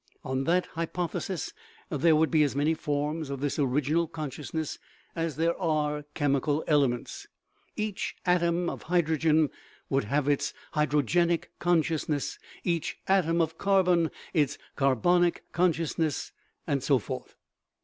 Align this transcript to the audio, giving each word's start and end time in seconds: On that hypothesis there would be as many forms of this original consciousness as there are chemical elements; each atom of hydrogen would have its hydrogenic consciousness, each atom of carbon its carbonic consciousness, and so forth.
On 0.23 0.45
that 0.45 0.65
hypothesis 0.65 1.53
there 1.91 2.15
would 2.15 2.31
be 2.31 2.41
as 2.41 2.55
many 2.55 2.73
forms 2.73 3.29
of 3.29 3.39
this 3.39 3.59
original 3.59 4.07
consciousness 4.07 4.79
as 5.15 5.35
there 5.35 5.55
are 5.61 6.05
chemical 6.15 6.63
elements; 6.67 7.27
each 7.75 8.15
atom 8.25 8.67
of 8.67 8.81
hydrogen 8.81 9.51
would 9.91 10.05
have 10.05 10.27
its 10.27 10.55
hydrogenic 10.73 11.49
consciousness, 11.59 12.39
each 12.63 12.97
atom 13.07 13.41
of 13.41 13.59
carbon 13.59 14.09
its 14.33 14.57
carbonic 14.75 15.43
consciousness, 15.51 16.31
and 16.65 16.81
so 16.81 16.97
forth. 16.97 17.35